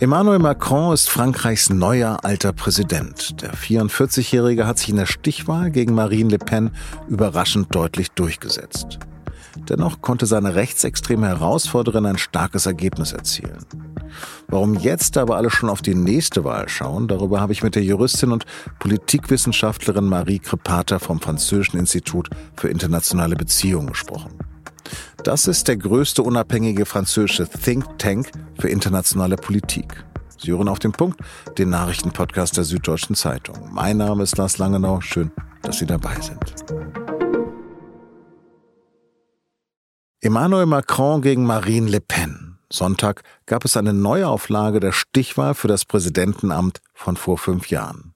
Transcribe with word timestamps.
Emmanuel 0.00 0.40
Macron 0.40 0.92
ist 0.92 1.08
Frankreichs 1.08 1.70
neuer 1.70 2.18
alter 2.24 2.52
Präsident. 2.52 3.40
Der 3.40 3.54
44-Jährige 3.54 4.66
hat 4.66 4.78
sich 4.78 4.88
in 4.88 4.96
der 4.96 5.06
Stichwahl 5.06 5.70
gegen 5.70 5.94
Marine 5.94 6.30
Le 6.30 6.38
Pen 6.38 6.72
überraschend 7.08 7.72
deutlich 7.72 8.10
durchgesetzt. 8.10 8.98
Dennoch 9.68 10.02
konnte 10.02 10.26
seine 10.26 10.56
rechtsextreme 10.56 11.28
Herausforderin 11.28 12.06
ein 12.06 12.18
starkes 12.18 12.66
Ergebnis 12.66 13.12
erzielen. 13.12 13.64
Warum 14.48 14.74
jetzt 14.74 15.16
aber 15.16 15.36
alle 15.36 15.50
schon 15.50 15.70
auf 15.70 15.80
die 15.80 15.94
nächste 15.94 16.42
Wahl 16.42 16.68
schauen, 16.68 17.06
darüber 17.06 17.40
habe 17.40 17.52
ich 17.52 17.62
mit 17.62 17.76
der 17.76 17.84
Juristin 17.84 18.32
und 18.32 18.46
Politikwissenschaftlerin 18.80 20.06
Marie 20.06 20.40
Crepater 20.40 20.98
vom 20.98 21.20
Französischen 21.20 21.78
Institut 21.78 22.28
für 22.56 22.68
internationale 22.68 23.36
Beziehungen 23.36 23.90
gesprochen. 23.90 24.32
Das 25.22 25.46
ist 25.46 25.68
der 25.68 25.76
größte 25.76 26.22
unabhängige 26.22 26.86
französische 26.86 27.48
Think 27.48 27.98
Tank 27.98 28.30
für 28.58 28.68
internationale 28.68 29.36
Politik. 29.36 30.04
Sie 30.38 30.50
hören 30.50 30.68
auf 30.68 30.78
den 30.78 30.92
Punkt, 30.92 31.20
den 31.56 31.70
Nachrichtenpodcast 31.70 32.56
der 32.56 32.64
Süddeutschen 32.64 33.16
Zeitung. 33.16 33.70
Mein 33.72 33.96
Name 33.96 34.22
ist 34.22 34.36
Lars 34.36 34.58
Langenau. 34.58 35.00
Schön, 35.00 35.30
dass 35.62 35.78
Sie 35.78 35.86
dabei 35.86 36.14
sind. 36.20 36.54
Emmanuel 40.20 40.66
Macron 40.66 41.22
gegen 41.22 41.44
Marine 41.44 41.88
Le 41.88 42.00
Pen. 42.00 42.58
Sonntag 42.70 43.22
gab 43.46 43.64
es 43.64 43.76
eine 43.76 43.92
Neuauflage 43.92 44.80
der 44.80 44.92
Stichwahl 44.92 45.54
für 45.54 45.68
das 45.68 45.84
Präsidentenamt 45.84 46.80
von 46.92 47.16
vor 47.16 47.38
fünf 47.38 47.68
Jahren. 47.68 48.14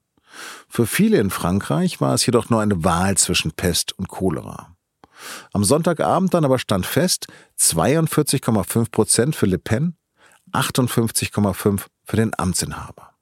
Für 0.67 0.85
viele 0.85 1.17
in 1.17 1.29
Frankreich 1.29 2.01
war 2.01 2.13
es 2.13 2.25
jedoch 2.25 2.49
nur 2.49 2.61
eine 2.61 2.83
Wahl 2.83 3.17
zwischen 3.17 3.51
Pest 3.51 3.97
und 3.97 4.07
Cholera. 4.07 4.75
Am 5.53 5.63
Sonntagabend 5.63 6.33
dann 6.33 6.45
aber 6.45 6.59
stand 6.59 6.85
fest 6.85 7.27
42,5 7.59 8.91
Prozent 8.91 9.35
für 9.35 9.45
Le 9.45 9.57
Pen, 9.59 9.95
58,5 10.53 11.81
für 12.03 12.15
den 12.15 12.31
Amtsinhaber. 12.37 13.13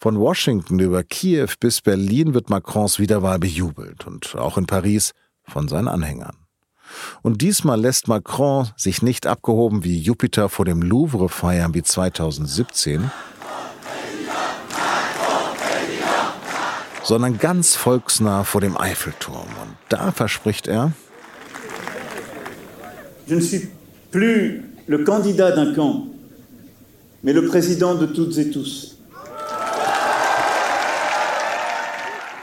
Von 0.00 0.18
Washington 0.18 0.78
über 0.78 1.02
Kiew 1.02 1.48
bis 1.58 1.80
Berlin 1.80 2.32
wird 2.32 2.50
Macrons 2.50 2.98
Wiederwahl 2.98 3.38
bejubelt 3.38 4.06
und 4.06 4.36
auch 4.36 4.56
in 4.56 4.66
Paris 4.66 5.12
von 5.44 5.66
seinen 5.66 5.88
Anhängern. 5.88 6.36
Und 7.22 7.42
diesmal 7.42 7.80
lässt 7.80 8.08
Macron 8.08 8.68
sich 8.76 9.02
nicht 9.02 9.26
abgehoben 9.26 9.84
wie 9.84 9.98
Jupiter 9.98 10.48
vor 10.48 10.64
dem 10.64 10.82
Louvre 10.82 11.28
feiern 11.28 11.74
wie 11.74 11.82
2017, 11.82 13.10
sondern 17.02 17.38
ganz 17.38 17.74
volksnah 17.74 18.44
vor 18.44 18.60
dem 18.60 18.76
Eiffelturm. 18.76 19.48
Und 19.62 19.76
da 19.88 20.12
verspricht 20.12 20.68
er, 20.68 20.92
Je 23.28 23.34
ne 23.34 23.40
suis 23.40 23.68
plus 24.10 24.62
le 24.86 25.04
candidat 25.04 25.52
d'un 25.52 25.74
camp, 25.74 26.06
mais 27.22 27.34
le 27.34 27.46
président 27.46 27.94
de 27.94 28.06
toutes 28.06 28.38
et 28.38 28.50
tous. 28.50 28.94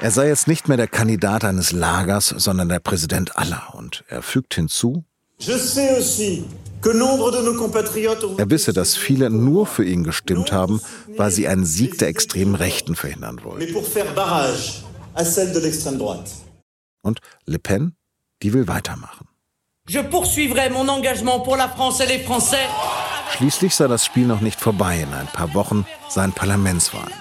Er 0.02 0.12
sei 0.12 0.28
jetzt 0.28 0.48
nicht 0.48 0.68
mehr 0.68 0.78
der 0.78 0.88
Kandidat 0.88 1.44
eines 1.44 1.72
Lagers, 1.72 2.28
sondern 2.38 2.70
der 2.70 2.80
Präsident 2.80 3.38
aller. 3.38 3.74
Und 3.74 4.04
er 4.08 4.22
fügt 4.22 4.54
hinzu, 4.54 5.04
er 5.40 5.48
wisse, 8.50 8.74
dass 8.74 8.96
viele 8.96 9.30
nur 9.32 9.66
für 9.66 9.84
ihn 9.86 10.04
gestimmt 10.04 10.52
haben, 10.52 10.82
weil 11.18 11.32
sie 11.32 11.48
einen 11.48 11.66
Sieg 11.66 11.98
der 11.98 12.10
extremen 12.10 12.54
Rechten 12.54 12.96
verhindern 12.96 13.44
wollen. 13.44 13.76
Und 17.02 17.20
Le 17.46 17.58
Pen, 17.60 17.96
die 18.44 18.54
will 18.54 18.68
weitermachen. 18.68 19.28
Je 19.88 20.00
poursuivrai 20.00 20.72
mon 20.72 20.88
engagement 20.90 21.42
pour 21.42 21.58
la 21.58 21.70
France 21.70 22.02
et 22.02 22.08
les 22.08 22.18
Français. 22.18 22.68
Schließlich 23.38 23.76
sei 23.76 23.88
das 23.88 24.04
Spiel 24.04 24.26
noch 24.26 24.42
nicht 24.42 24.60
vorbei. 24.60 25.00
In 25.00 25.14
ein 25.14 25.28
paar 25.28 25.54
Wochen 25.54 25.86
seien 26.10 26.32
Parlamentswahlen. 26.32 27.14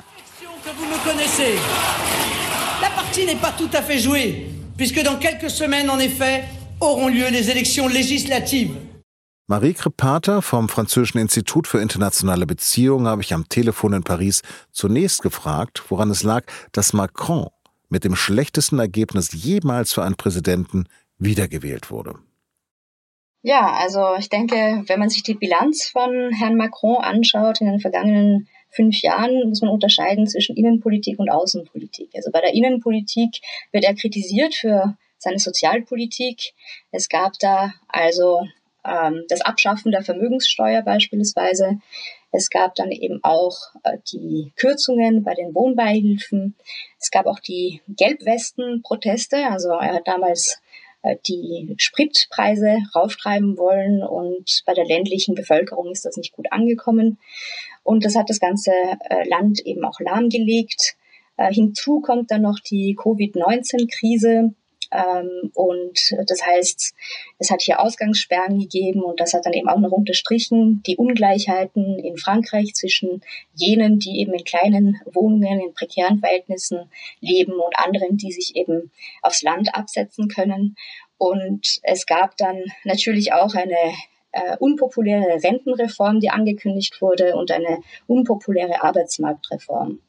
La 2.81 2.89
partie 2.89 3.27
n'est 3.27 3.41
pas 3.41 3.53
tout 3.53 3.69
à 3.75 3.83
fait 3.83 3.99
jouée, 3.99 4.47
puisque 4.79 5.03
dans 5.03 5.19
quelques 5.19 5.51
semaines, 5.51 5.91
en 5.91 5.99
effet, 5.99 6.45
auront 6.81 7.09
lieu 7.09 7.29
les 7.31 7.51
élections 7.51 7.87
législatives. 7.87 8.75
Marie 9.47 9.75
Crepater 9.75 10.41
vom 10.41 10.71
Französischen 10.71 11.21
Institut 11.21 11.67
für 11.67 11.83
internationale 11.83 12.47
Beziehungen 12.47 13.07
habe 13.07 13.21
ich 13.21 13.35
am 13.35 13.47
Telefon 13.47 13.93
in 13.93 14.05
Paris 14.05 14.41
zunächst 14.73 15.21
gefragt, 15.21 15.83
woran 15.91 16.11
es 16.11 16.23
lag, 16.23 16.45
dass 16.73 16.95
Macron 16.95 17.49
mit 17.91 18.05
dem 18.05 18.17
schlechtesten 18.17 18.79
Ergebnis 18.79 19.33
jemals 19.33 19.93
für 19.93 20.03
einen 20.03 20.17
Präsidenten 20.17 20.89
wiedergewählt 21.19 21.91
wurde. 21.91 22.15
Ja, 23.47 23.75
also 23.75 24.17
ich 24.19 24.31
denke, 24.31 24.85
wenn 24.87 24.99
man 24.99 25.11
sich 25.11 25.23
die 25.23 25.35
Bilanz 25.35 25.87
von 25.89 26.33
Herrn 26.33 26.57
Macron 26.57 26.97
anschaut 26.97 27.61
in 27.61 27.67
den 27.67 27.79
vergangenen 27.79 28.49
fünf 28.71 29.03
Jahren, 29.03 29.51
muss 29.51 29.61
man 29.61 29.71
unterscheiden 29.71 30.27
zwischen 30.27 30.57
Innenpolitik 30.57 31.19
und 31.19 31.29
Außenpolitik. 31.29 32.09
Also 32.15 32.31
bei 32.31 32.41
der 32.41 32.55
Innenpolitik 32.55 33.43
wird 33.71 33.85
er 33.85 33.95
kritisiert 33.95 34.55
für 34.55 34.97
seine 35.19 35.39
Sozialpolitik. 35.39 36.55
Es 36.91 37.11
gab 37.11 37.35
da 37.39 37.75
also 37.87 38.47
ähm, 38.83 39.25
das 39.29 39.43
Abschaffen 39.43 39.93
der 39.93 40.03
Vermögenssteuer 40.03 40.81
beispielsweise. 40.81 41.81
Es 42.33 42.49
gab 42.49 42.75
dann 42.77 42.93
eben 42.93 43.21
auch 43.25 43.59
äh, 43.83 43.99
die 44.11 44.53
Kürzungen 44.57 45.23
bei 45.23 45.35
den 45.35 45.55
Wohnbeihilfen. 45.55 46.57
Es 46.99 47.11
gab 47.11 47.27
auch 47.27 47.41
die 47.41 47.83
Gelbwesten-Proteste. 47.89 49.37
Also 49.51 49.69
er 49.69 49.97
hat 49.97 50.09
damals 50.09 50.63
die 51.27 51.75
Spritpreise 51.79 52.79
rauftreiben 52.95 53.57
wollen 53.57 54.03
und 54.03 54.63
bei 54.67 54.75
der 54.75 54.87
ländlichen 54.87 55.35
Bevölkerung 55.35 55.91
ist 55.93 56.05
das 56.05 56.17
nicht 56.17 56.33
gut 56.33 56.47
angekommen. 56.51 57.19
Und 57.83 58.05
das 58.05 58.17
hat 58.17 58.31
das 58.31 58.41
ganze 58.41 58.73
äh, 58.73 59.29
Land 59.29 59.61
eben 59.65 59.85
auch 59.85 60.01
lahmgelegt. 60.01 60.97
Äh, 61.37 61.53
hinzu 61.53 62.01
kommt 62.01 62.31
dann 62.31 62.43
noch 62.43 62.59
die 62.61 62.97
Covid-19-Krise. 62.99 64.55
Ähm, 64.95 65.51
und 65.55 65.99
das 66.27 66.47
heißt, 66.47 66.95
es 67.39 67.51
hat 67.51 67.63
hier 67.63 67.81
Ausgangssperren 67.81 68.59
gegeben 68.61 69.03
und 69.03 69.21
das 69.21 69.35
hat 69.35 69.45
dann 69.45 69.53
eben 69.53 69.69
auch 69.69 69.79
noch 69.79 69.91
unterstrichen 69.91 70.83
die 70.87 70.97
Ungleichheiten 70.97 71.99
in 71.99 72.17
Frankreich 72.17 72.75
zwischen 72.75 73.23
jenen, 73.55 73.99
die 73.99 74.21
eben 74.21 74.33
in 74.33 74.45
kleinen 74.45 75.01
Wohnungen, 75.13 75.61
in 75.61 75.75
prekären 75.75 76.21
Verhältnissen 76.21 76.91
leben 77.21 77.55
und 77.55 77.77
anderen, 77.77 78.17
die 78.17 78.33
sich 78.33 78.55
eben 78.55 78.93
aufs 79.23 79.43
Land 79.43 79.75
absetzen 79.75 80.29
können. 80.29 80.77
Und 81.19 81.81
es 81.83 82.07
gab 82.07 82.37
dann 82.37 82.63
natürlich 82.85 83.33
auch 83.33 83.55
eine 83.55 83.95
äh, 84.31 84.57
unpopuläre 84.59 85.43
Rentenreform, 85.43 86.21
die 86.21 86.31
angekündigt 86.31 87.01
wurde 87.01 87.35
und 87.35 87.51
eine 87.51 87.81
unpopuläre 88.07 88.83
Arbeitsmarktreform. 88.83 90.01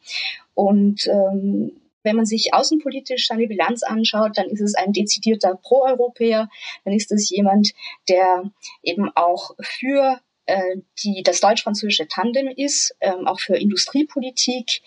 Und 0.54 1.08
ähm, 1.08 1.72
wenn 2.06 2.16
man 2.16 2.26
sich 2.26 2.54
außenpolitisch 2.54 3.28
seine 3.28 3.48
Bilanz 3.48 3.84
anschaut, 3.84 4.38
dann 4.38 4.48
ist 4.48 4.62
es 4.62 4.76
ein 4.76 4.94
dezidierter 4.94 5.60
Pro-Europäer, 5.62 6.50
dann 6.86 6.94
ist 6.94 7.12
es 7.12 7.30
jemand, 7.30 7.74
der 8.08 8.52
eben 8.84 9.10
auch 9.16 9.52
für 9.60 10.20
äh, 10.46 10.78
die 11.04 11.24
das 11.24 11.40
deutsch-französische 11.42 12.08
Tandem 12.08 12.48
ist, 12.48 12.96
ähm, 13.02 13.28
auch 13.28 13.40
für 13.40 13.58
Industriepolitik 13.58 14.82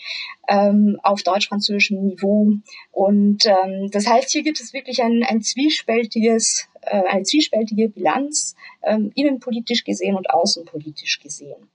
ähm, 0.49 1.01
auf 1.03 1.23
deutsch-französischem 1.23 2.01
Niveau. 2.01 2.53
Und 2.93 3.45
ähm, 3.45 3.91
das 3.91 4.07
heißt, 4.07 4.31
hier 4.31 4.43
gibt 4.43 4.61
es 4.61 4.73
wirklich 4.73 5.03
ein, 5.03 5.25
ein 5.25 5.43
zwiespältiges, 5.43 6.69
äh, 6.83 7.03
eine 7.09 7.25
zwiespältige 7.25 7.89
Bilanz, 7.89 8.55
ähm, 8.83 9.11
innenpolitisch 9.17 9.85
gesehen 9.85 10.15
und 10.15 10.31
außenpolitisch 10.31 11.21
gesehen. 11.21 11.69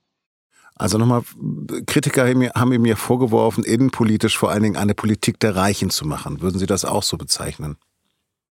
Also 0.76 0.98
nochmal, 0.98 1.22
Kritiker 1.86 2.26
haben 2.26 2.82
mir 2.82 2.96
vorgeworfen, 2.96 3.62
innenpolitisch 3.62 4.36
vor 4.36 4.50
allen 4.50 4.64
Dingen 4.64 4.76
eine 4.76 4.94
Politik 4.94 5.38
der 5.38 5.54
Reichen 5.54 5.90
zu 5.90 6.04
machen. 6.06 6.40
Würden 6.40 6.58
Sie 6.58 6.66
das 6.66 6.84
auch 6.84 7.04
so 7.04 7.16
bezeichnen? 7.16 7.76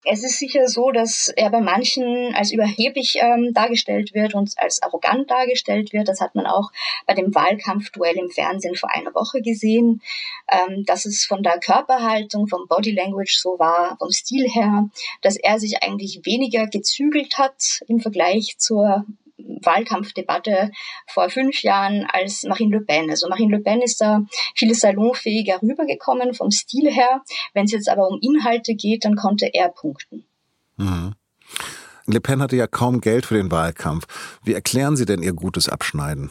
Es 0.05 0.25
ist 0.25 0.39
sicher 0.39 0.67
so, 0.67 0.93
dass 0.93 1.29
er 1.29 1.51
bei 1.51 1.61
manchen 1.61 2.35
als 2.35 2.53
überheblich 2.53 3.19
ähm, 3.21 3.53
dargestellt 3.53 4.15
wird 4.15 4.35
und 4.35 4.55
als 4.57 4.83
arrogant 4.83 5.31
dargestellt 5.31 5.93
wird. 5.93 6.09
Das 6.09 6.23
hat 6.23 6.35
man 6.35 6.47
auch 6.47 6.71
bei 7.07 7.13
dem 7.13 7.35
Wahlkampfduell 7.35 8.17
im 8.17 8.31
Fernsehen 8.31 8.77
vor 8.77 8.91
einer 8.95 9.15
Woche 9.15 9.43
gesehen, 9.43 10.01
ähm, 10.51 10.85
dass 10.87 11.05
es 11.05 11.27
von 11.27 11.43
der 11.43 11.59
Körperhaltung, 11.59 12.49
vom 12.49 12.67
Body 12.67 12.93
Language 12.93 13.37
so 13.39 13.59
war, 13.59 13.97
vom 13.99 14.11
Stil 14.11 14.49
her, 14.49 14.89
dass 15.21 15.37
er 15.37 15.61
sich 15.61 15.83
eigentlich 15.83 16.23
weniger 16.25 16.67
gezügelt 16.67 17.37
hat 17.37 17.83
im 17.87 18.01
Vergleich 18.01 18.57
zur 18.57 19.05
Wahlkampfdebatte 19.63 20.71
vor 21.07 21.31
fünf 21.31 21.63
Jahren 21.63 22.07
als 22.11 22.45
Marine 22.45 22.79
Le 22.79 22.85
Pen. 22.85 23.11
Also 23.11 23.29
Marine 23.29 23.57
Le 23.57 23.63
Pen 23.63 23.83
ist 23.83 24.01
da 24.01 24.23
viel 24.55 24.75
salonfähiger 24.75 25.61
rübergekommen 25.63 26.35
vom 26.35 26.51
Stil 26.51 26.91
her. 26.91 27.23
Wenn 27.55 27.65
es 27.65 27.73
jetzt 27.73 27.89
aber 27.89 28.09
um 28.09 28.19
Inhalte 28.21 28.75
geht, 28.75 29.05
dann 29.05 29.17
konnte 29.17 29.51
er 29.53 29.69
punkten. 29.69 30.25
Mhm. 30.77 31.15
Le 32.07 32.21
Pen 32.21 32.43
hatte 32.43 32.57
ja 32.57 32.67
kaum 32.67 33.01
Geld 33.01 33.27
für 33.27 33.35
den 33.35 33.51
Wahlkampf. 33.51 34.07
Wie 34.43 34.55
erklären 34.55 34.97
Sie 34.97 35.07
denn 35.07 35.23
Ihr 35.23 35.33
gutes 35.33 35.69
Abschneiden? 35.69 36.31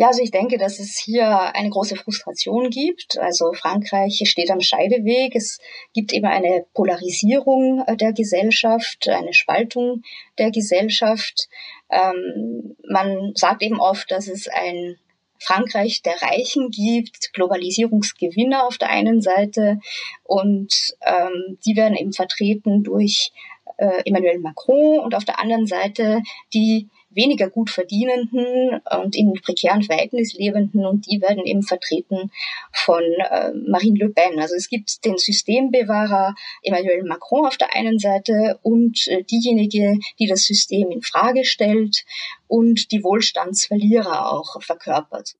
Ja, 0.00 0.06
also 0.06 0.22
ich 0.22 0.30
denke, 0.30 0.56
dass 0.56 0.78
es 0.78 0.98
hier 0.98 1.54
eine 1.54 1.68
große 1.68 1.94
Frustration 1.94 2.70
gibt. 2.70 3.18
Also 3.18 3.52
Frankreich 3.52 4.22
steht 4.24 4.50
am 4.50 4.62
Scheideweg. 4.62 5.36
Es 5.36 5.58
gibt 5.92 6.14
eben 6.14 6.24
eine 6.24 6.64
Polarisierung 6.72 7.84
äh, 7.86 7.98
der 7.98 8.14
Gesellschaft, 8.14 9.10
eine 9.10 9.34
Spaltung 9.34 10.00
der 10.38 10.52
Gesellschaft. 10.52 11.50
Ähm, 11.90 12.76
man 12.88 13.32
sagt 13.34 13.62
eben 13.62 13.78
oft, 13.78 14.10
dass 14.10 14.28
es 14.28 14.48
ein 14.48 14.96
Frankreich 15.38 16.00
der 16.00 16.22
Reichen 16.22 16.70
gibt, 16.70 17.34
Globalisierungsgewinner 17.34 18.66
auf 18.66 18.78
der 18.78 18.88
einen 18.88 19.20
Seite 19.20 19.80
und 20.24 20.94
ähm, 21.04 21.58
die 21.66 21.76
werden 21.76 21.96
eben 21.98 22.14
vertreten 22.14 22.84
durch 22.84 23.32
äh, 23.76 24.02
Emmanuel 24.06 24.38
Macron 24.38 24.98
und 25.00 25.14
auf 25.14 25.26
der 25.26 25.40
anderen 25.40 25.66
Seite 25.66 26.22
die 26.54 26.88
weniger 27.10 27.50
gut 27.50 27.70
verdienenden 27.70 28.80
und 29.02 29.16
in 29.16 29.34
prekären 29.34 29.82
Verhältnissen 29.82 30.38
lebenden 30.38 30.86
und 30.86 31.06
die 31.06 31.20
werden 31.20 31.44
eben 31.44 31.62
vertreten 31.62 32.30
von 32.72 33.02
äh, 33.02 33.52
Marine 33.68 33.98
Le 33.98 34.10
Pen. 34.10 34.38
Also 34.38 34.54
es 34.54 34.68
gibt 34.68 35.04
den 35.04 35.18
Systembewahrer 35.18 36.34
Emmanuel 36.62 37.04
Macron 37.04 37.46
auf 37.46 37.56
der 37.56 37.74
einen 37.74 37.98
Seite 37.98 38.58
und 38.62 39.06
äh, 39.08 39.24
diejenige, 39.24 39.98
die 40.18 40.26
das 40.26 40.44
System 40.44 40.90
in 40.90 41.02
Frage 41.02 41.44
stellt 41.44 42.04
und 42.46 42.92
die 42.92 43.02
Wohlstandsverlierer 43.02 44.30
auch 44.30 44.62
verkörpert. 44.62 45.34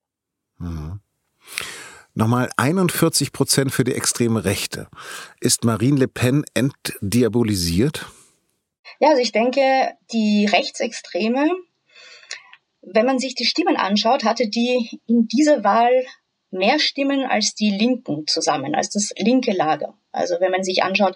Mhm. 0.57 0.99
Nochmal 2.13 2.49
41 2.57 3.31
Prozent 3.31 3.71
für 3.71 3.85
die 3.85 3.93
extreme 3.93 4.43
Rechte. 4.43 4.89
Ist 5.39 5.63
Marine 5.63 5.97
Le 5.97 6.07
Pen 6.09 6.43
entdiabolisiert? 6.53 8.05
Ja, 8.99 9.09
also 9.09 9.21
ich 9.21 9.31
denke, 9.31 9.61
die 10.11 10.45
Rechtsextreme, 10.45 11.49
wenn 12.81 13.05
man 13.05 13.19
sich 13.19 13.35
die 13.35 13.45
Stimmen 13.45 13.77
anschaut, 13.77 14.23
hatte 14.23 14.47
die 14.47 14.99
in 15.07 15.27
dieser 15.27 15.63
Wahl 15.63 16.05
mehr 16.51 16.79
Stimmen 16.79 17.25
als 17.25 17.55
die 17.55 17.71
Linken 17.71 18.27
zusammen, 18.27 18.75
als 18.75 18.89
das 18.89 19.13
linke 19.17 19.53
Lager. 19.53 19.97
Also 20.11 20.35
wenn 20.39 20.51
man 20.51 20.63
sich 20.63 20.83
anschaut, 20.83 21.15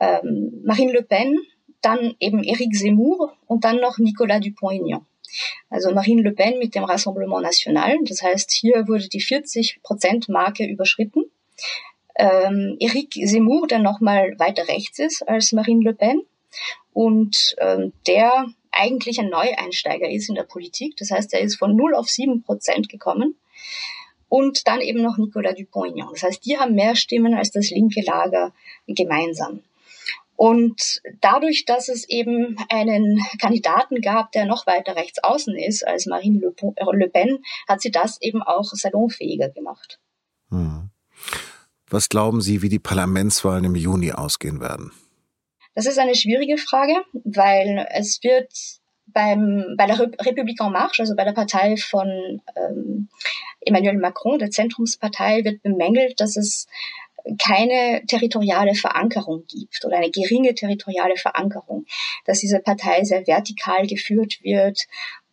ähm, 0.00 0.62
Marine 0.64 0.92
Le 0.92 1.02
Pen, 1.02 1.38
dann 1.80 2.14
eben 2.20 2.42
Éric 2.42 2.76
Zemmour 2.76 3.36
und 3.46 3.64
dann 3.64 3.80
noch 3.80 3.98
Nicolas 3.98 4.40
Dupont-Aignan. 4.40 5.06
Also 5.70 5.92
Marine 5.92 6.22
Le 6.22 6.32
Pen 6.32 6.58
mit 6.58 6.74
dem 6.74 6.84
Rassemblement 6.84 7.42
National, 7.42 7.96
das 8.04 8.22
heißt, 8.22 8.50
hier 8.50 8.86
wurde 8.86 9.08
die 9.08 9.22
40-Prozent-Marke 9.22 10.66
überschritten. 10.66 11.24
Ähm, 12.16 12.76
Éric 12.80 13.26
Zemmour, 13.26 13.66
der 13.66 13.78
nochmal 13.78 14.38
weiter 14.38 14.68
rechts 14.68 14.98
ist 14.98 15.22
als 15.28 15.52
Marine 15.52 15.84
Le 15.84 15.94
Pen 15.94 16.22
und 16.92 17.54
ähm, 17.58 17.92
der 18.06 18.46
eigentlich 18.72 19.18
ein 19.18 19.28
Neueinsteiger 19.28 20.08
ist 20.08 20.28
in 20.28 20.34
der 20.34 20.44
Politik. 20.44 20.96
Das 20.96 21.10
heißt, 21.10 21.32
er 21.32 21.40
ist 21.40 21.56
von 21.56 21.74
0 21.74 21.94
auf 21.94 22.08
7 22.08 22.42
Prozent 22.42 22.88
gekommen. 22.88 23.36
Und 24.28 24.66
dann 24.66 24.80
eben 24.80 25.02
noch 25.02 25.18
Nicolas 25.18 25.54
Dupont-Aignan. 25.54 26.08
Das 26.12 26.24
heißt, 26.24 26.44
die 26.44 26.58
haben 26.58 26.74
mehr 26.74 26.96
Stimmen 26.96 27.34
als 27.34 27.52
das 27.52 27.70
linke 27.70 28.02
Lager 28.02 28.52
gemeinsam. 28.86 29.62
Und 30.34 31.00
dadurch, 31.20 31.64
dass 31.64 31.88
es 31.88 32.08
eben 32.08 32.56
einen 32.68 33.20
Kandidaten 33.40 34.02
gab, 34.02 34.32
der 34.32 34.44
noch 34.44 34.66
weiter 34.66 34.94
rechts 34.96 35.22
außen 35.22 35.56
ist 35.56 35.86
als 35.86 36.06
Marine 36.06 36.40
Le 36.40 37.08
Pen, 37.08 37.38
hat 37.66 37.80
sie 37.80 37.90
das 37.90 38.20
eben 38.20 38.42
auch 38.42 38.64
salonfähiger 38.64 39.48
gemacht. 39.48 39.98
Hm. 40.50 40.90
Was 41.88 42.08
glauben 42.08 42.40
Sie, 42.42 42.62
wie 42.62 42.68
die 42.68 42.80
Parlamentswahlen 42.80 43.64
im 43.64 43.76
Juni 43.76 44.12
ausgehen 44.12 44.60
werden? 44.60 44.92
Das 45.76 45.84
ist 45.84 45.98
eine 45.98 46.14
schwierige 46.14 46.56
Frage, 46.56 46.94
weil 47.12 47.86
es 47.90 48.22
wird 48.22 48.50
beim, 49.08 49.74
bei 49.76 49.86
der 49.86 50.00
Republik 50.00 50.58
en 50.60 50.72
Marche, 50.72 51.02
also 51.02 51.14
bei 51.14 51.24
der 51.24 51.34
Partei 51.34 51.76
von 51.76 52.40
ähm, 52.56 53.08
Emmanuel 53.60 53.98
Macron, 53.98 54.38
der 54.38 54.50
Zentrumspartei, 54.50 55.44
wird 55.44 55.62
bemängelt, 55.62 56.18
dass 56.18 56.36
es 56.36 56.66
keine 57.38 58.06
territoriale 58.06 58.74
Verankerung 58.74 59.44
gibt 59.48 59.84
oder 59.84 59.98
eine 59.98 60.10
geringe 60.10 60.54
territoriale 60.54 61.16
Verankerung, 61.16 61.84
dass 62.24 62.40
diese 62.40 62.60
Partei 62.60 63.04
sehr 63.04 63.26
vertikal 63.26 63.86
geführt 63.86 64.38
wird. 64.42 64.80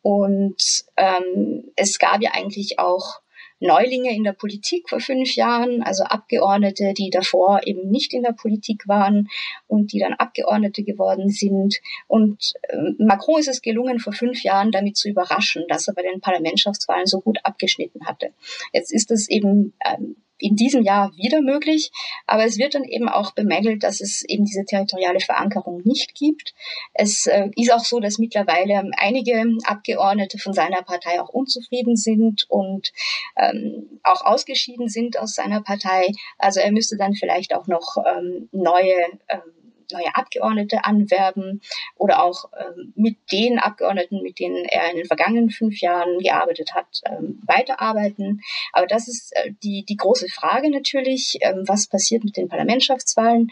Und 0.01 0.83
ähm, 0.97 1.71
es 1.77 1.99
gab 1.99 2.21
ja 2.21 2.31
eigentlich 2.33 2.79
auch 2.79 3.21
Neulinge 3.63 4.13
in 4.13 4.23
der 4.23 4.33
Politik 4.33 4.89
vor 4.89 4.99
fünf 4.99 5.35
Jahren, 5.35 5.81
also 5.81 6.03
Abgeordnete, 6.03 6.93
die 6.93 7.09
davor 7.09 7.61
eben 7.65 7.89
nicht 7.89 8.13
in 8.13 8.23
der 8.23 8.33
Politik 8.33 8.87
waren 8.87 9.29
und 9.67 9.93
die 9.93 9.99
dann 9.99 10.13
Abgeordnete 10.13 10.83
geworden 10.83 11.29
sind. 11.29 11.75
Und 12.07 12.53
ähm, 12.69 12.95
Macron 12.99 13.39
ist 13.39 13.47
es 13.47 13.61
gelungen, 13.61 13.99
vor 13.99 14.13
fünf 14.13 14.43
Jahren 14.43 14.71
damit 14.71 14.97
zu 14.97 15.09
überraschen, 15.09 15.63
dass 15.69 15.87
er 15.87 15.93
bei 15.93 16.03
den 16.03 16.21
Parlamentschaftswahlen 16.21 17.07
so 17.07 17.21
gut 17.21 17.39
abgeschnitten 17.43 18.05
hatte. 18.05 18.33
Jetzt 18.71 18.93
ist 18.93 19.11
es 19.11 19.29
eben 19.29 19.73
ähm, 19.85 20.17
in 20.43 20.57
diesem 20.57 20.83
Jahr 20.83 21.11
wieder 21.15 21.41
möglich. 21.41 21.91
Aber 22.27 22.43
es 22.43 22.57
wird 22.57 22.75
dann 22.75 22.83
eben 22.83 23.07
auch 23.07 23.31
bemängelt, 23.31 23.83
dass 23.83 24.01
es 24.01 24.23
eben 24.27 24.43
diese 24.43 24.65
territoriale 24.65 25.21
Verankerung 25.21 25.81
nicht 25.85 26.13
gibt. 26.15 26.53
Es 26.93 27.25
äh, 27.27 27.49
ist 27.55 27.71
auch 27.71 27.85
so, 27.85 27.99
dass 28.01 28.19
mittlerweile 28.19 28.83
einige 28.97 29.45
Abgeordnete 29.63 30.37
von 30.37 30.53
seiner 30.53 30.81
Partei 30.81 31.21
auch 31.21 31.29
unzufrieden 31.29 31.95
sind 31.95 32.45
und 32.49 32.91
ähm, 33.37 33.99
auch 34.03 34.25
ausgeschieden 34.25 34.89
sind 34.89 35.17
aus 35.17 35.35
seiner 35.35 35.61
Partei. 35.61 36.11
Also 36.37 36.59
er 36.59 36.71
müsste 36.71 36.97
dann 36.97 37.13
vielleicht 37.13 37.55
auch 37.55 37.67
noch 37.67 37.95
ähm, 38.05 38.49
neue 38.51 38.95
ähm, 39.29 39.62
neue 39.93 40.15
Abgeordnete 40.15 40.83
anwerben 40.83 41.61
oder 41.95 42.23
auch 42.23 42.49
ähm, 42.59 42.93
mit 42.95 43.17
den 43.31 43.59
Abgeordneten, 43.59 44.21
mit 44.21 44.39
denen 44.39 44.65
er 44.65 44.89
in 44.91 44.97
den 44.97 45.05
vergangenen 45.05 45.49
fünf 45.49 45.79
Jahren 45.79 46.19
gearbeitet 46.19 46.73
hat, 46.73 47.01
ähm, 47.05 47.41
weiterarbeiten. 47.45 48.41
Aber 48.71 48.87
das 48.87 49.07
ist 49.07 49.31
äh, 49.35 49.51
die, 49.63 49.85
die 49.85 49.97
große 49.97 50.27
Frage 50.29 50.69
natürlich, 50.69 51.37
ähm, 51.41 51.63
was 51.67 51.87
passiert 51.87 52.23
mit 52.23 52.37
den 52.37 52.49
Parlamentschaftswahlen. 52.49 53.51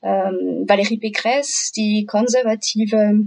Valérie 0.00 1.00
Pécresse, 1.00 1.72
die 1.74 2.06
konservative 2.06 3.26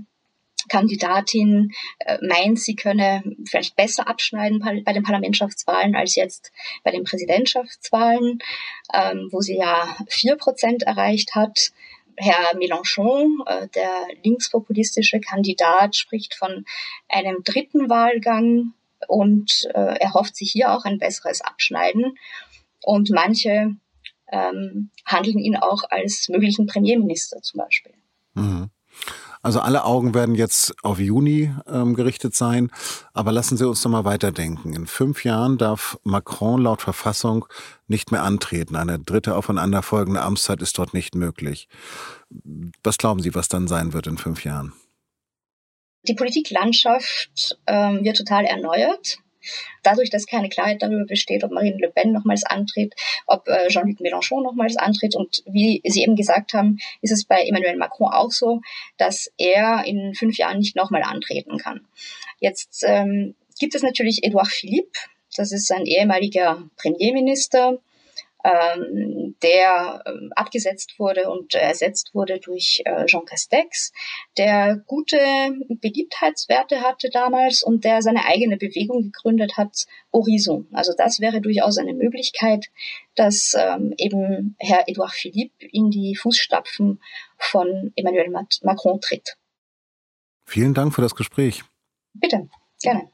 Kandidatin 0.69 1.73
äh, 1.99 2.17
meint, 2.21 2.61
sie 2.61 2.77
könne 2.77 3.23
vielleicht 3.45 3.75
besser 3.75 4.07
abschneiden 4.07 4.83
bei 4.85 4.93
den 4.93 5.03
Parlamentschaftswahlen 5.03 5.97
als 5.97 6.15
jetzt 6.15 6.53
bei 6.85 6.91
den 6.91 7.03
Präsidentschaftswahlen, 7.03 8.39
wo 9.31 9.41
sie 9.41 9.57
ja 9.57 9.97
vier 10.07 10.37
Prozent 10.37 10.83
erreicht 10.83 11.35
hat. 11.35 11.71
Herr 12.21 12.55
Mélenchon, 12.55 13.39
äh, 13.47 13.67
der 13.69 13.91
linkspopulistische 14.23 15.19
Kandidat, 15.19 15.95
spricht 15.95 16.35
von 16.35 16.65
einem 17.09 17.43
dritten 17.43 17.89
Wahlgang 17.89 18.73
und 19.07 19.67
äh, 19.73 19.97
er 19.99 20.13
hofft 20.13 20.35
sich 20.35 20.51
hier 20.51 20.71
auch 20.71 20.85
ein 20.85 20.99
besseres 20.99 21.41
Abschneiden. 21.41 22.17
Und 22.83 23.09
manche 23.09 23.75
ähm, 24.31 24.91
handeln 25.05 25.39
ihn 25.39 25.55
auch 25.55 25.83
als 25.89 26.29
möglichen 26.29 26.67
Premierminister 26.67 27.41
zum 27.41 27.59
Beispiel. 27.59 27.93
Mhm. 28.35 28.69
Also 29.41 29.59
alle 29.59 29.85
Augen 29.85 30.13
werden 30.13 30.35
jetzt 30.35 30.73
auf 30.83 30.99
Juni 30.99 31.53
ähm, 31.67 31.95
gerichtet 31.95 32.35
sein. 32.35 32.71
Aber 33.13 33.31
lassen 33.31 33.57
Sie 33.57 33.67
uns 33.67 33.81
doch 33.81 33.89
mal 33.89 34.05
weiterdenken. 34.05 34.73
In 34.73 34.85
fünf 34.85 35.23
Jahren 35.23 35.57
darf 35.57 35.97
Macron 36.03 36.61
laut 36.61 36.81
Verfassung 36.81 37.45
nicht 37.87 38.11
mehr 38.11 38.23
antreten. 38.23 38.75
Eine 38.75 38.99
dritte 38.99 39.35
aufeinanderfolgende 39.35 40.21
Amtszeit 40.21 40.61
ist 40.61 40.77
dort 40.77 40.93
nicht 40.93 41.15
möglich. 41.15 41.67
Was 42.83 42.97
glauben 42.97 43.21
Sie, 43.21 43.33
was 43.33 43.47
dann 43.47 43.67
sein 43.67 43.93
wird 43.93 44.07
in 44.07 44.17
fünf 44.17 44.43
Jahren? 44.43 44.73
Die 46.07 46.15
Politiklandschaft 46.15 47.57
ähm, 47.67 48.03
wird 48.03 48.17
total 48.17 48.45
erneuert. 48.45 49.19
Dadurch, 49.83 50.09
dass 50.09 50.25
keine 50.25 50.49
Klarheit 50.49 50.81
darüber 50.81 51.05
besteht, 51.05 51.43
ob 51.43 51.51
Marine 51.51 51.77
Le 51.77 51.89
Pen 51.89 52.11
nochmals 52.11 52.43
antritt, 52.43 52.93
ob 53.27 53.47
äh, 53.47 53.67
Jean-Luc 53.67 53.99
Mélenchon 53.99 54.43
nochmals 54.43 54.77
antritt. 54.77 55.15
Und 55.15 55.43
wie 55.45 55.81
Sie 55.85 56.03
eben 56.03 56.15
gesagt 56.15 56.53
haben, 56.53 56.77
ist 57.01 57.11
es 57.11 57.25
bei 57.25 57.43
Emmanuel 57.43 57.77
Macron 57.77 58.11
auch 58.11 58.31
so, 58.31 58.61
dass 58.97 59.31
er 59.37 59.83
in 59.85 60.13
fünf 60.15 60.37
Jahren 60.37 60.59
nicht 60.59 60.75
nochmal 60.75 61.03
antreten 61.03 61.57
kann. 61.57 61.87
Jetzt 62.39 62.83
ähm, 62.87 63.35
gibt 63.59 63.75
es 63.75 63.83
natürlich 63.83 64.23
Edouard 64.23 64.47
Philippe, 64.47 64.99
das 65.35 65.51
ist 65.51 65.71
ein 65.71 65.85
ehemaliger 65.85 66.63
Premierminister, 66.77 67.79
ähm, 68.43 69.35
der 69.43 70.03
ähm, 70.05 70.31
abgesetzt 70.35 70.95
wurde 70.97 71.29
und 71.29 71.53
ersetzt 71.53 72.13
wurde 72.13 72.39
durch 72.39 72.81
äh, 72.85 73.05
Jean 73.05 73.25
Castex, 73.25 73.91
der 74.37 74.81
gute 74.87 75.17
Beliebtheitswerte 75.69 76.81
hatte 76.81 77.09
damals 77.11 77.63
und 77.63 77.83
der 77.83 78.01
seine 78.01 78.25
eigene 78.25 78.57
Bewegung 78.57 79.03
gegründet 79.03 79.57
hat, 79.57 79.85
Horizon. 80.13 80.67
Also 80.71 80.93
das 80.97 81.19
wäre 81.19 81.41
durchaus 81.41 81.77
eine 81.77 81.93
Möglichkeit, 81.93 82.67
dass 83.15 83.55
ähm, 83.57 83.93
eben 83.97 84.55
Herr 84.59 84.87
Edouard 84.87 85.11
Philippe 85.11 85.65
in 85.71 85.89
die 85.91 86.15
Fußstapfen 86.15 87.01
von 87.37 87.91
Emmanuel 87.95 88.29
Macron 88.29 89.01
tritt. 89.01 89.37
Vielen 90.45 90.73
Dank 90.73 90.93
für 90.93 91.01
das 91.01 91.15
Gespräch. 91.15 91.63
Bitte, 92.13 92.49
gerne. 92.81 93.09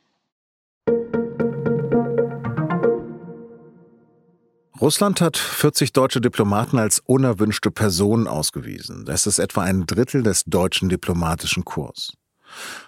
Russland 4.80 5.22
hat 5.22 5.38
40 5.38 5.92
deutsche 5.92 6.22
Diplomaten 6.22 6.78
als 6.78 7.00
unerwünschte 7.00 7.72
Personen 7.72 8.28
ausgewiesen. 8.28 9.06
Das 9.06 9.26
ist 9.26 9.40
etwa 9.40 9.62
ein 9.62 9.88
Drittel 9.88 10.22
des 10.22 10.44
deutschen 10.46 10.88
diplomatischen 10.88 11.66
Kurs. 11.66 12.14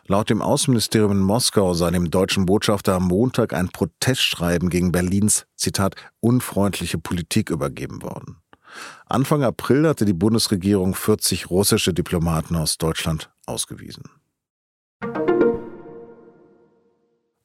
Laut 0.06 0.30
dem 0.30 0.42
Außenministerium 0.42 1.14
in 1.14 1.20
Moskau 1.20 1.74
sei 1.74 1.90
dem 1.90 2.12
deutschen 2.12 2.46
Botschafter 2.46 2.94
am 2.94 3.08
Montag 3.08 3.54
ein 3.54 3.70
Protestschreiben 3.70 4.70
gegen 4.70 4.92
Berlins, 4.92 5.46
Zitat, 5.56 5.96
unfreundliche 6.20 7.00
Politik 7.00 7.50
übergeben 7.50 8.04
worden. 8.04 8.38
Anfang 9.08 9.44
April 9.44 9.88
hatte 9.88 10.06
die 10.06 10.14
Bundesregierung 10.14 10.94
40 10.94 11.50
russische 11.50 11.94
Diplomaten 11.94 12.56
aus 12.56 12.78
Deutschland 12.78 13.32
ausgewiesen. 13.48 14.04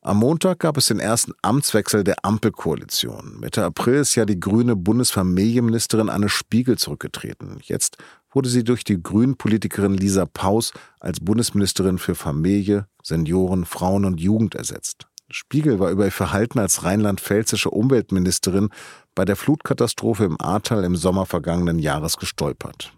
Am 0.07 0.19
Montag 0.19 0.59
gab 0.59 0.77
es 0.77 0.89
den 0.89 1.01
ersten 1.01 1.33
Amtswechsel 1.41 2.05
der 2.05 2.27
Ampelkoalition. 2.27 3.41
Mitte 3.41 3.65
April 3.65 3.95
ist 3.95 4.15
ja 4.17 4.27
die 4.27 4.39
grüne 4.39 4.77
Bundesfamilienministerin 4.77 6.11
Anne 6.11 6.29
Spiegel 6.29 6.77
zurückgetreten. 6.77 7.59
Jetzt 7.63 7.97
wurde 8.31 8.51
sie 8.51 8.65
durch 8.65 8.85
die 8.85 9.03
Grünen-Politikerin 9.03 9.95
Lisa 9.95 10.27
Paus 10.27 10.75
als 11.01 11.21
Bundesministerin 11.21 11.97
für 11.97 12.15
Familie, 12.15 12.87
Senioren, 13.03 13.65
Frauen 13.65 14.05
und 14.05 14.21
Jugend 14.21 14.55
ersetzt. 14.55 15.07
Spiegel 15.31 15.79
war 15.79 15.91
über 15.91 16.05
ihr 16.05 16.13
Verhalten 16.13 16.59
als 16.59 16.85
rheinland-pfälzische 16.85 17.71
Umweltministerin 17.71 18.69
bei 19.15 19.25
der 19.25 19.37
Flutkatastrophe 19.37 20.27
im 20.27 20.39
Ahrtal 20.39 20.85
im 20.85 20.97
Sommer 20.97 21.25
vergangenen 21.25 21.79
Jahres 21.79 22.19
gestolpert. 22.19 22.93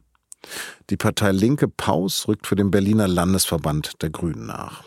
Die 0.90 0.96
Partei 0.96 1.30
Linke 1.30 1.68
Paus 1.68 2.26
rückt 2.26 2.48
für 2.48 2.56
den 2.56 2.72
Berliner 2.72 3.06
Landesverband 3.06 4.02
der 4.02 4.10
Grünen 4.10 4.46
nach. 4.46 4.82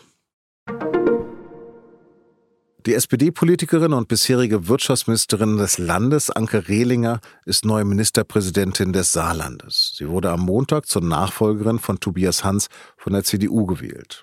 Die 2.86 2.94
SPD-Politikerin 2.94 3.92
und 3.92 4.08
bisherige 4.08 4.66
Wirtschaftsministerin 4.66 5.58
des 5.58 5.76
Landes, 5.76 6.30
Anke 6.30 6.68
Rehlinger, 6.68 7.20
ist 7.44 7.66
neue 7.66 7.84
Ministerpräsidentin 7.84 8.94
des 8.94 9.12
Saarlandes. 9.12 9.92
Sie 9.98 10.08
wurde 10.08 10.30
am 10.30 10.40
Montag 10.40 10.86
zur 10.86 11.02
Nachfolgerin 11.02 11.78
von 11.78 12.00
Tobias 12.00 12.42
Hans 12.42 12.68
von 12.96 13.12
der 13.12 13.22
CDU 13.22 13.66
gewählt. 13.66 14.22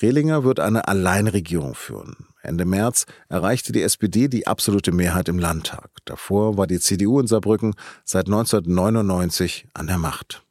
Rehlinger 0.00 0.44
wird 0.44 0.60
eine 0.60 0.86
Alleinregierung 0.86 1.74
führen. 1.74 2.28
Ende 2.42 2.64
März 2.64 3.06
erreichte 3.28 3.72
die 3.72 3.82
SPD 3.82 4.28
die 4.28 4.46
absolute 4.46 4.92
Mehrheit 4.92 5.28
im 5.28 5.40
Landtag. 5.40 5.90
Davor 6.04 6.56
war 6.56 6.68
die 6.68 6.78
CDU 6.78 7.18
in 7.18 7.26
Saarbrücken 7.26 7.74
seit 8.04 8.26
1999 8.26 9.66
an 9.74 9.88
der 9.88 9.98
Macht. 9.98 10.44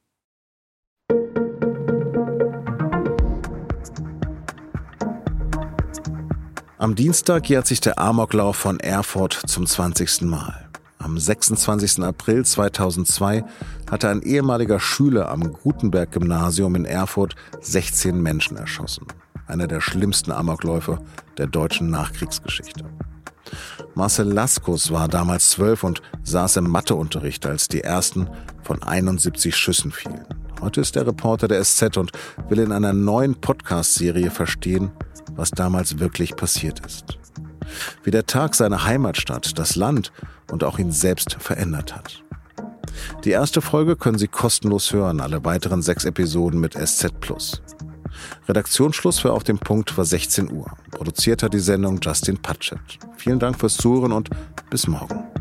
Am 6.83 6.95
Dienstag 6.95 7.47
jährt 7.47 7.65
sich 7.65 7.79
der 7.79 7.97
Amoklauf 7.97 8.57
von 8.57 8.77
Erfurt 8.81 9.39
zum 9.47 9.65
20. 9.65 10.23
Mal. 10.23 10.69
Am 10.99 11.17
26. 11.17 12.03
April 12.03 12.43
2002 12.43 13.45
hatte 13.89 14.09
ein 14.09 14.21
ehemaliger 14.21 14.81
Schüler 14.81 15.29
am 15.29 15.53
Gutenberg-Gymnasium 15.53 16.75
in 16.75 16.83
Erfurt 16.83 17.37
16 17.61 18.21
Menschen 18.21 18.57
erschossen. 18.57 19.07
Einer 19.47 19.67
der 19.67 19.79
schlimmsten 19.79 20.33
Amokläufe 20.33 20.99
der 21.37 21.47
deutschen 21.47 21.89
Nachkriegsgeschichte. 21.89 22.83
Marcel 23.95 24.33
Laskus 24.33 24.91
war 24.91 25.07
damals 25.07 25.51
zwölf 25.51 25.85
und 25.85 26.01
saß 26.23 26.57
im 26.57 26.69
Matheunterricht, 26.69 27.45
als 27.45 27.69
die 27.69 27.79
ersten 27.79 28.27
von 28.61 28.83
71 28.83 29.55
Schüssen 29.55 29.93
fielen. 29.93 30.25
Heute 30.59 30.81
ist 30.81 30.97
er 30.97 31.07
Reporter 31.07 31.47
der 31.47 31.63
SZ 31.63 31.95
und 31.95 32.11
will 32.49 32.59
in 32.59 32.73
einer 32.73 32.91
neuen 32.91 33.35
Podcast-Serie 33.35 34.31
verstehen, 34.31 34.91
was 35.35 35.51
damals 35.51 35.99
wirklich 35.99 36.35
passiert 36.35 36.85
ist. 36.85 37.17
Wie 38.03 38.11
der 38.11 38.25
Tag 38.25 38.55
seine 38.55 38.83
Heimatstadt, 38.85 39.57
das 39.57 39.75
Land 39.75 40.11
und 40.51 40.63
auch 40.63 40.79
ihn 40.79 40.91
selbst 40.91 41.37
verändert 41.39 41.95
hat. 41.95 42.23
Die 43.23 43.31
erste 43.31 43.61
Folge 43.61 43.95
können 43.95 44.17
Sie 44.17 44.27
kostenlos 44.27 44.93
hören, 44.93 45.19
alle 45.19 45.43
weiteren 45.43 45.81
sechs 45.81 46.05
Episoden 46.05 46.59
mit 46.59 46.73
SZ. 46.73 47.11
Redaktionsschluss 48.47 49.19
für 49.19 49.33
Auf 49.33 49.43
dem 49.43 49.57
Punkt 49.57 49.97
war 49.97 50.05
16 50.05 50.51
Uhr. 50.51 50.71
Produziert 50.91 51.43
hat 51.43 51.53
die 51.53 51.59
Sendung 51.59 51.99
Justin 52.01 52.37
Patchett. 52.37 52.79
Vielen 53.17 53.39
Dank 53.39 53.59
fürs 53.59 53.77
Zuhören 53.77 54.11
und 54.11 54.29
bis 54.69 54.87
morgen. 54.87 55.32